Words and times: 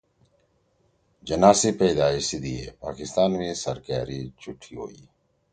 جناح 1.27 1.55
سی 1.59 1.69
پیدائش 1.79 2.23
سی 2.29 2.37
دِی 2.43 2.53
ئے 2.59 2.67
پاکستان 2.83 3.29
می 3.37 3.49
سرکأری 3.63 4.19
چُھٹی 4.41 4.73
ہوئی 4.79 5.01